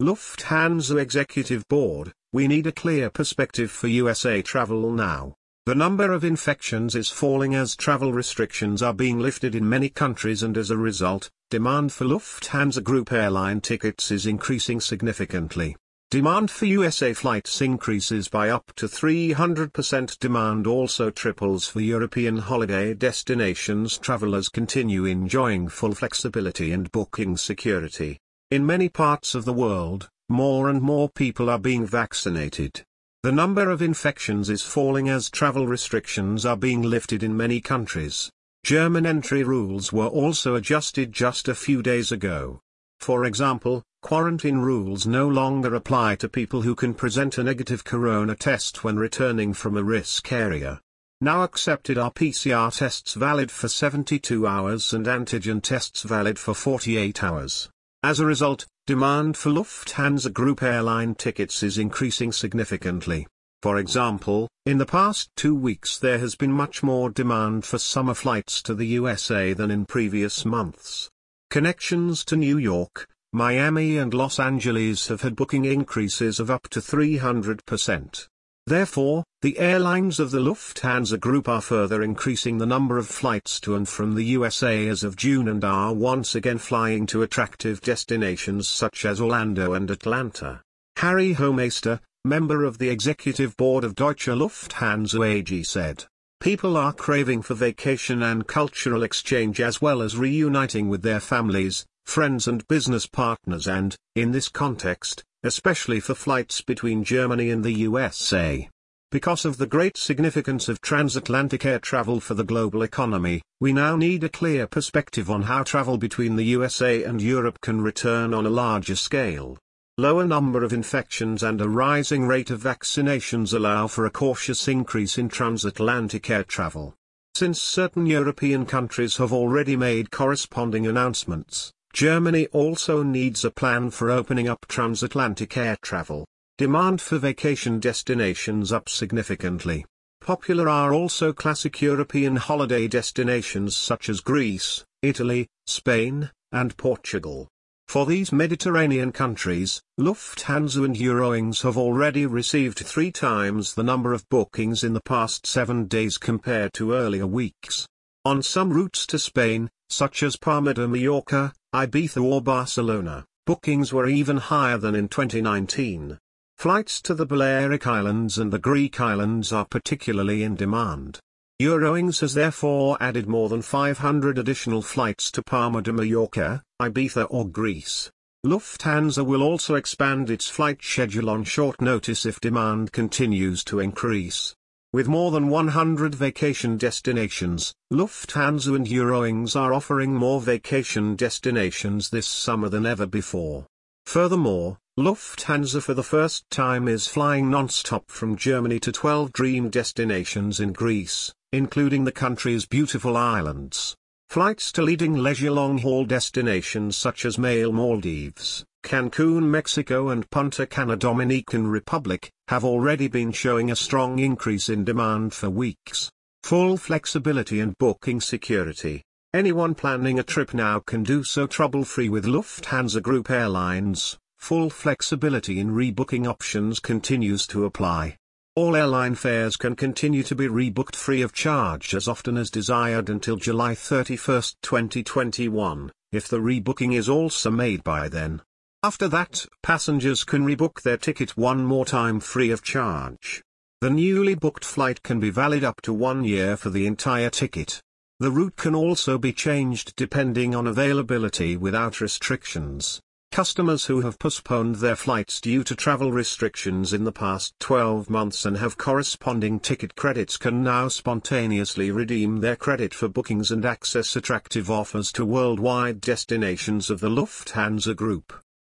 Lufthansa 0.00 1.00
Executive 1.00 1.66
Board, 1.66 2.12
we 2.32 2.46
need 2.46 2.68
a 2.68 2.72
clear 2.72 3.10
perspective 3.10 3.68
for 3.68 3.88
USA 3.88 4.40
travel 4.42 4.92
now. 4.92 5.34
The 5.66 5.74
number 5.74 6.12
of 6.12 6.22
infections 6.22 6.94
is 6.94 7.10
falling 7.10 7.56
as 7.56 7.74
travel 7.74 8.12
restrictions 8.12 8.80
are 8.80 8.94
being 8.94 9.18
lifted 9.18 9.56
in 9.56 9.68
many 9.68 9.88
countries 9.88 10.44
and 10.44 10.56
as 10.56 10.70
a 10.70 10.76
result, 10.76 11.28
demand 11.50 11.92
for 11.92 12.04
Lufthansa 12.04 12.80
Group 12.80 13.10
airline 13.10 13.60
tickets 13.60 14.12
is 14.12 14.24
increasing 14.24 14.80
significantly. 14.80 15.74
Demand 16.12 16.48
for 16.48 16.66
USA 16.66 17.12
flights 17.12 17.60
increases 17.60 18.28
by 18.28 18.50
up 18.50 18.72
to 18.76 18.86
300%. 18.86 20.18
Demand 20.20 20.68
also 20.68 21.10
triples 21.10 21.66
for 21.66 21.80
European 21.80 22.38
holiday 22.38 22.94
destinations. 22.94 23.98
Travelers 23.98 24.48
continue 24.48 25.06
enjoying 25.06 25.66
full 25.66 25.92
flexibility 25.92 26.70
and 26.70 26.92
booking 26.92 27.36
security. 27.36 28.20
In 28.50 28.64
many 28.64 28.88
parts 28.88 29.34
of 29.34 29.44
the 29.44 29.52
world, 29.52 30.08
more 30.30 30.70
and 30.70 30.80
more 30.80 31.10
people 31.10 31.50
are 31.50 31.58
being 31.58 31.86
vaccinated. 31.86 32.82
The 33.22 33.30
number 33.30 33.68
of 33.68 33.82
infections 33.82 34.48
is 34.48 34.62
falling 34.62 35.06
as 35.10 35.28
travel 35.28 35.66
restrictions 35.66 36.46
are 36.46 36.56
being 36.56 36.80
lifted 36.80 37.22
in 37.22 37.36
many 37.36 37.60
countries. 37.60 38.30
German 38.64 39.04
entry 39.04 39.44
rules 39.44 39.92
were 39.92 40.06
also 40.06 40.54
adjusted 40.54 41.12
just 41.12 41.46
a 41.46 41.54
few 41.54 41.82
days 41.82 42.10
ago. 42.10 42.62
For 43.00 43.26
example, 43.26 43.82
quarantine 44.00 44.60
rules 44.60 45.06
no 45.06 45.28
longer 45.28 45.74
apply 45.74 46.16
to 46.16 46.28
people 46.30 46.62
who 46.62 46.74
can 46.74 46.94
present 46.94 47.36
a 47.36 47.44
negative 47.44 47.84
corona 47.84 48.34
test 48.34 48.82
when 48.82 48.96
returning 48.96 49.52
from 49.52 49.76
a 49.76 49.84
risk 49.84 50.32
area. 50.32 50.80
Now 51.20 51.42
accepted 51.42 51.98
are 51.98 52.10
PCR 52.10 52.74
tests 52.74 53.12
valid 53.12 53.50
for 53.50 53.68
72 53.68 54.46
hours 54.46 54.94
and 54.94 55.04
antigen 55.04 55.62
tests 55.62 56.02
valid 56.02 56.38
for 56.38 56.54
48 56.54 57.22
hours. 57.22 57.68
As 58.04 58.20
a 58.20 58.26
result, 58.26 58.64
demand 58.86 59.36
for 59.36 59.50
Lufthansa 59.50 60.32
Group 60.32 60.62
airline 60.62 61.16
tickets 61.16 61.64
is 61.64 61.78
increasing 61.78 62.30
significantly. 62.30 63.26
For 63.60 63.78
example, 63.78 64.48
in 64.66 64.78
the 64.78 64.86
past 64.86 65.30
two 65.34 65.52
weeks 65.52 65.98
there 65.98 66.18
has 66.18 66.36
been 66.36 66.52
much 66.52 66.80
more 66.80 67.10
demand 67.10 67.64
for 67.64 67.76
summer 67.76 68.14
flights 68.14 68.62
to 68.62 68.74
the 68.74 68.86
USA 68.86 69.52
than 69.52 69.72
in 69.72 69.84
previous 69.84 70.44
months. 70.44 71.10
Connections 71.50 72.24
to 72.26 72.36
New 72.36 72.56
York, 72.56 73.08
Miami 73.32 73.98
and 73.98 74.14
Los 74.14 74.38
Angeles 74.38 75.08
have 75.08 75.22
had 75.22 75.34
booking 75.34 75.64
increases 75.64 76.38
of 76.38 76.52
up 76.52 76.68
to 76.68 76.78
300%. 76.78 78.28
Therefore, 78.68 79.24
the 79.40 79.58
airlines 79.58 80.20
of 80.20 80.30
the 80.30 80.40
Lufthansa 80.40 81.18
Group 81.18 81.48
are 81.48 81.62
further 81.62 82.02
increasing 82.02 82.58
the 82.58 82.66
number 82.66 82.98
of 82.98 83.08
flights 83.08 83.58
to 83.60 83.74
and 83.74 83.88
from 83.88 84.14
the 84.14 84.24
USA 84.24 84.86
as 84.88 85.02
of 85.02 85.16
June 85.16 85.48
and 85.48 85.64
are 85.64 85.94
once 85.94 86.34
again 86.34 86.58
flying 86.58 87.06
to 87.06 87.22
attractive 87.22 87.80
destinations 87.80 88.68
such 88.68 89.06
as 89.06 89.22
Orlando 89.22 89.72
and 89.72 89.90
Atlanta. 89.90 90.60
Harry 90.98 91.32
Hohmeister, 91.32 92.00
member 92.26 92.62
of 92.62 92.76
the 92.76 92.90
executive 92.90 93.56
board 93.56 93.84
of 93.84 93.94
Deutsche 93.94 94.26
Lufthansa 94.26 95.26
AG 95.26 95.62
said, 95.62 96.04
People 96.38 96.76
are 96.76 96.92
craving 96.92 97.40
for 97.40 97.54
vacation 97.54 98.22
and 98.22 98.46
cultural 98.46 99.02
exchange 99.02 99.62
as 99.62 99.80
well 99.80 100.02
as 100.02 100.18
reuniting 100.18 100.90
with 100.90 101.00
their 101.00 101.20
families, 101.20 101.86
friends 102.04 102.46
and 102.46 102.68
business 102.68 103.06
partners 103.06 103.66
and, 103.66 103.96
in 104.14 104.32
this 104.32 104.50
context, 104.50 105.24
especially 105.42 106.00
for 106.00 106.14
flights 106.14 106.60
between 106.60 107.04
Germany 107.04 107.50
and 107.50 107.64
the 107.64 107.72
USA. 107.72 108.68
Because 109.10 109.44
of 109.44 109.56
the 109.56 109.66
great 109.66 109.96
significance 109.96 110.68
of 110.68 110.80
transatlantic 110.80 111.64
air 111.64 111.78
travel 111.78 112.20
for 112.20 112.34
the 112.34 112.44
global 112.44 112.82
economy, 112.82 113.40
we 113.58 113.72
now 113.72 113.96
need 113.96 114.22
a 114.22 114.28
clear 114.28 114.66
perspective 114.66 115.30
on 115.30 115.42
how 115.42 115.62
travel 115.62 115.96
between 115.96 116.36
the 116.36 116.44
USA 116.44 117.04
and 117.04 117.22
Europe 117.22 117.60
can 117.62 117.80
return 117.80 118.34
on 118.34 118.44
a 118.44 118.50
larger 118.50 118.96
scale. 118.96 119.56
Lower 119.96 120.26
number 120.26 120.62
of 120.62 120.72
infections 120.72 121.42
and 121.42 121.60
a 121.60 121.68
rising 121.68 122.26
rate 122.26 122.50
of 122.50 122.62
vaccinations 122.62 123.54
allow 123.54 123.86
for 123.86 124.04
a 124.04 124.10
cautious 124.10 124.68
increase 124.68 125.16
in 125.16 125.28
transatlantic 125.28 126.28
air 126.28 126.44
travel. 126.44 126.94
Since 127.34 127.62
certain 127.62 128.04
European 128.04 128.66
countries 128.66 129.16
have 129.16 129.32
already 129.32 129.76
made 129.76 130.10
corresponding 130.10 130.86
announcements, 130.86 131.72
Germany 131.92 132.46
also 132.48 133.02
needs 133.02 133.44
a 133.44 133.50
plan 133.50 133.90
for 133.90 134.10
opening 134.10 134.48
up 134.48 134.66
transatlantic 134.68 135.56
air 135.56 135.76
travel. 135.82 136.26
Demand 136.58 137.00
for 137.00 137.18
vacation 137.18 137.80
destinations 137.80 138.72
up 138.72 138.88
significantly. 138.88 139.84
Popular 140.20 140.68
are 140.68 140.92
also 140.92 141.32
classic 141.32 141.80
European 141.80 142.36
holiday 142.36 142.88
destinations 142.88 143.76
such 143.76 144.08
as 144.08 144.20
Greece, 144.20 144.84
Italy, 145.02 145.48
Spain, 145.66 146.30
and 146.52 146.76
Portugal. 146.76 147.48
For 147.86 148.04
these 148.04 148.32
Mediterranean 148.32 149.12
countries, 149.12 149.80
Lufthansa 149.98 150.84
and 150.84 150.94
Eurowings 150.94 151.62
have 151.62 151.78
already 151.78 152.26
received 152.26 152.78
three 152.78 153.10
times 153.10 153.74
the 153.74 153.82
number 153.82 154.12
of 154.12 154.28
bookings 154.28 154.84
in 154.84 154.92
the 154.92 155.00
past 155.00 155.46
seven 155.46 155.86
days 155.86 156.18
compared 156.18 156.74
to 156.74 156.92
earlier 156.92 157.26
weeks. 157.26 157.88
On 158.26 158.42
some 158.42 158.70
routes 158.70 159.06
to 159.06 159.18
Spain, 159.18 159.70
such 159.90 160.22
as 160.22 160.36
Palma 160.36 160.74
de 160.74 160.86
Mallorca, 160.86 161.52
Ibiza 161.74 162.22
or 162.22 162.40
Barcelona, 162.40 163.24
bookings 163.46 163.92
were 163.92 164.06
even 164.06 164.36
higher 164.36 164.78
than 164.78 164.94
in 164.94 165.08
2019. 165.08 166.18
Flights 166.56 167.00
to 167.02 167.14
the 167.14 167.26
Balearic 167.26 167.86
Islands 167.86 168.38
and 168.38 168.52
the 168.52 168.58
Greek 168.58 169.00
islands 169.00 169.52
are 169.52 169.64
particularly 169.64 170.42
in 170.42 170.56
demand. 170.56 171.20
Eurowings 171.60 172.20
has 172.20 172.34
therefore 172.34 172.96
added 173.00 173.26
more 173.26 173.48
than 173.48 173.62
500 173.62 174.38
additional 174.38 174.82
flights 174.82 175.30
to 175.32 175.42
Palma 175.42 175.82
de 175.82 175.92
Mallorca, 175.92 176.62
Ibiza 176.80 177.26
or 177.30 177.48
Greece. 177.48 178.10
Lufthansa 178.46 179.26
will 179.26 179.42
also 179.42 179.74
expand 179.74 180.30
its 180.30 180.48
flight 180.48 180.78
schedule 180.80 181.28
on 181.28 181.42
short 181.42 181.80
notice 181.80 182.24
if 182.24 182.40
demand 182.40 182.92
continues 182.92 183.64
to 183.64 183.80
increase. 183.80 184.54
With 184.90 185.06
more 185.06 185.30
than 185.30 185.48
100 185.48 186.14
vacation 186.14 186.78
destinations, 186.78 187.74
Lufthansa 187.92 188.74
and 188.74 188.86
Eurowings 188.86 189.54
are 189.54 189.74
offering 189.74 190.14
more 190.14 190.40
vacation 190.40 191.14
destinations 191.14 192.08
this 192.08 192.26
summer 192.26 192.70
than 192.70 192.86
ever 192.86 193.04
before. 193.04 193.66
Furthermore, 194.06 194.78
Lufthansa 194.98 195.82
for 195.82 195.92
the 195.92 196.02
first 196.02 196.48
time 196.48 196.88
is 196.88 197.06
flying 197.06 197.50
non-stop 197.50 198.10
from 198.10 198.34
Germany 198.34 198.80
to 198.80 198.90
12 198.90 199.30
dream 199.30 199.68
destinations 199.68 200.58
in 200.58 200.72
Greece, 200.72 201.34
including 201.52 202.04
the 202.04 202.10
country's 202.10 202.64
beautiful 202.64 203.14
islands. 203.14 203.94
Flights 204.28 204.72
to 204.72 204.82
leading 204.82 205.14
leisure 205.14 205.50
long-haul 205.50 206.04
destinations 206.04 206.98
such 206.98 207.24
as 207.24 207.38
Male 207.38 207.72
Maldives, 207.72 208.62
Cancun 208.82 209.44
Mexico 209.44 210.10
and 210.10 210.28
Punta 210.28 210.66
Cana 210.66 210.96
Dominican 210.96 211.66
Republic, 211.66 212.30
have 212.48 212.62
already 212.62 213.08
been 213.08 213.32
showing 213.32 213.70
a 213.70 213.76
strong 213.76 214.18
increase 214.18 214.68
in 214.68 214.84
demand 214.84 215.32
for 215.32 215.48
weeks. 215.48 216.10
Full 216.42 216.76
flexibility 216.76 217.60
and 217.60 217.74
booking 217.78 218.20
security. 218.20 219.02
Anyone 219.32 219.74
planning 219.74 220.18
a 220.18 220.22
trip 220.22 220.52
now 220.52 220.80
can 220.80 221.02
do 221.02 221.24
so 221.24 221.46
trouble-free 221.46 222.10
with 222.10 222.26
Lufthansa 222.26 223.02
Group 223.02 223.30
Airlines. 223.30 224.18
Full 224.36 224.68
flexibility 224.68 225.58
in 225.58 225.70
rebooking 225.70 226.28
options 226.28 226.80
continues 226.80 227.46
to 227.46 227.64
apply. 227.64 228.18
All 228.58 228.74
airline 228.74 229.14
fares 229.14 229.56
can 229.56 229.76
continue 229.76 230.24
to 230.24 230.34
be 230.34 230.48
rebooked 230.48 230.96
free 230.96 231.22
of 231.22 231.32
charge 231.32 231.94
as 231.94 232.08
often 232.08 232.36
as 232.36 232.50
desired 232.50 233.08
until 233.08 233.36
July 233.36 233.76
31, 233.76 234.42
2021, 234.62 235.92
if 236.10 236.26
the 236.26 236.40
rebooking 236.40 236.92
is 236.92 237.08
also 237.08 237.52
made 237.52 237.84
by 237.84 238.08
then. 238.08 238.42
After 238.82 239.06
that, 239.06 239.46
passengers 239.62 240.24
can 240.24 240.44
rebook 240.44 240.82
their 240.82 240.96
ticket 240.96 241.36
one 241.36 241.64
more 241.64 241.84
time 241.84 242.18
free 242.18 242.50
of 242.50 242.64
charge. 242.64 243.44
The 243.80 243.90
newly 243.90 244.34
booked 244.34 244.64
flight 244.64 245.04
can 245.04 245.20
be 245.20 245.30
valid 245.30 245.62
up 245.62 245.80
to 245.82 245.92
one 245.92 246.24
year 246.24 246.56
for 246.56 246.70
the 246.70 246.84
entire 246.84 247.30
ticket. 247.30 247.80
The 248.18 248.32
route 248.32 248.56
can 248.56 248.74
also 248.74 249.18
be 249.18 249.32
changed 249.32 249.94
depending 249.94 250.56
on 250.56 250.66
availability 250.66 251.56
without 251.56 252.00
restrictions. 252.00 253.00
Customers 253.30 253.84
who 253.84 254.00
have 254.00 254.18
postponed 254.18 254.76
their 254.76 254.96
flights 254.96 255.40
due 255.40 255.62
to 255.62 255.76
travel 255.76 256.10
restrictions 256.10 256.92
in 256.92 257.04
the 257.04 257.12
past 257.12 257.54
12 257.60 258.10
months 258.10 258.44
and 258.44 258.56
have 258.56 258.78
corresponding 258.78 259.60
ticket 259.60 259.94
credits 259.94 260.36
can 260.36 260.62
now 260.62 260.88
spontaneously 260.88 261.90
redeem 261.90 262.40
their 262.40 262.56
credit 262.56 262.92
for 262.92 263.08
bookings 263.08 263.50
and 263.50 263.64
access 263.64 264.16
attractive 264.16 264.70
offers 264.70 265.12
to 265.12 265.24
worldwide 265.24 266.00
destinations 266.00 266.90
of 266.90 267.00
the 267.00 267.10
Lufthansa 267.10 267.94
Group. 267.94 268.32